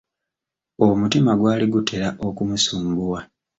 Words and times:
Omutima 0.85 1.31
gwali 1.39 1.65
gutera 1.73 2.07
okumusumbuwa. 2.27 3.19